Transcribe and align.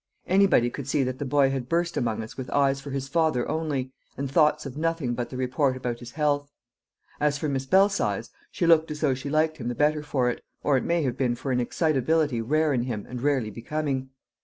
Anybody 0.25 0.71
could 0.71 0.87
see 0.87 1.03
that 1.03 1.19
the 1.19 1.25
boy 1.25 1.51
had 1.51 1.69
burst 1.69 1.95
among 1.95 2.23
us 2.23 2.35
with 2.35 2.49
eyes 2.49 2.81
for 2.81 2.89
his 2.89 3.07
father 3.07 3.47
only, 3.47 3.93
and 4.17 4.31
thoughts 4.31 4.65
of 4.65 4.75
nothing 4.75 5.13
but 5.13 5.29
the 5.29 5.37
report 5.37 5.77
about 5.77 5.99
his 5.99 6.13
health; 6.13 6.49
as 7.19 7.37
for 7.37 7.47
Miss 7.47 7.67
Belsize, 7.67 8.31
she 8.49 8.65
looked 8.65 8.89
as 8.89 9.01
though 9.01 9.13
she 9.13 9.29
liked 9.29 9.57
him 9.57 9.67
the 9.67 9.75
better 9.75 10.01
for 10.01 10.27
it, 10.31 10.41
or 10.63 10.75
it 10.75 10.83
may 10.85 11.03
have 11.03 11.17
been 11.19 11.35
for 11.35 11.51
an 11.51 11.59
excitability 11.59 12.41
rare 12.41 12.73
in 12.73 12.81
him 12.85 13.05
and 13.07 13.21
rarely 13.21 13.51
becoming. 13.51 14.09